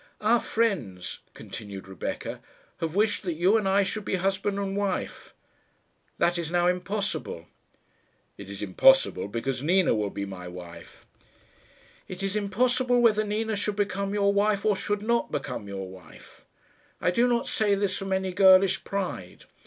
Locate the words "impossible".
6.65-7.45, 8.63-9.27, 12.35-12.99